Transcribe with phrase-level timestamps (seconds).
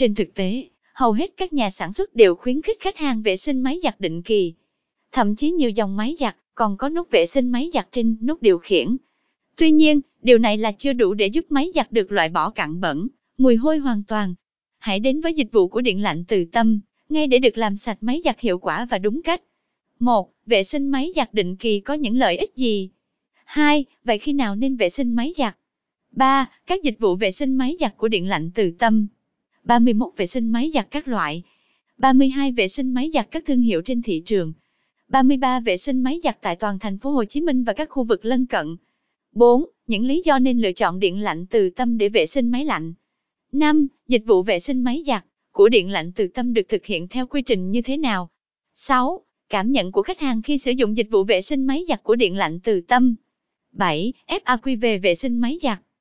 [0.00, 3.36] Trên thực tế, hầu hết các nhà sản xuất đều khuyến khích khách hàng vệ
[3.36, 4.54] sinh máy giặt định kỳ.
[5.12, 8.42] Thậm chí nhiều dòng máy giặt còn có nút vệ sinh máy giặt trên nút
[8.42, 8.96] điều khiển.
[9.56, 12.80] Tuy nhiên, điều này là chưa đủ để giúp máy giặt được loại bỏ cặn
[12.80, 13.08] bẩn,
[13.38, 14.34] mùi hôi hoàn toàn.
[14.78, 17.98] Hãy đến với dịch vụ của điện lạnh từ tâm, ngay để được làm sạch
[18.00, 19.42] máy giặt hiệu quả và đúng cách.
[19.98, 20.32] 1.
[20.46, 22.90] Vệ sinh máy giặt định kỳ có những lợi ích gì?
[23.44, 23.84] 2.
[24.04, 25.56] Vậy khi nào nên vệ sinh máy giặt?
[26.10, 26.50] 3.
[26.66, 29.06] Các dịch vụ vệ sinh máy giặt của điện lạnh từ tâm.
[29.70, 30.12] 31.
[30.16, 31.42] Vệ sinh máy giặt các loại.
[31.98, 32.52] 32.
[32.52, 34.52] Vệ sinh máy giặt các thương hiệu trên thị trường.
[35.08, 35.60] 33.
[35.60, 38.24] Vệ sinh máy giặt tại toàn thành phố Hồ Chí Minh và các khu vực
[38.24, 38.76] lân cận.
[39.32, 39.64] 4.
[39.86, 42.92] Những lý do nên lựa chọn điện lạnh từ tâm để vệ sinh máy lạnh.
[43.52, 43.86] 5.
[44.08, 47.26] Dịch vụ vệ sinh máy giặt của điện lạnh từ tâm được thực hiện theo
[47.26, 48.30] quy trình như thế nào?
[48.74, 49.20] 6.
[49.48, 52.16] Cảm nhận của khách hàng khi sử dụng dịch vụ vệ sinh máy giặt của
[52.16, 53.14] điện lạnh từ tâm.
[53.72, 54.12] 7.
[54.26, 55.80] FAQ về vệ sinh máy giặt.